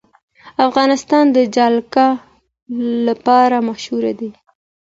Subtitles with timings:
[0.67, 2.07] افغانستان د جلګه
[3.07, 4.31] لپاره مشهور دی.